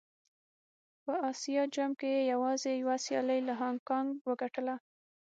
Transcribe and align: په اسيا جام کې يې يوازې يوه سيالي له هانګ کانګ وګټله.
په 1.03 1.13
اسيا 1.31 1.63
جام 1.75 1.91
کې 1.99 2.07
يې 2.15 2.21
يوازې 2.33 2.71
يوه 2.81 2.95
سيالي 3.05 3.39
له 3.47 3.53
هانګ 3.61 3.79
کانګ 3.89 4.09
وګټله. 4.29 4.75